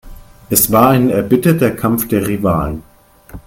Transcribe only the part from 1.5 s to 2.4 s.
Kampf der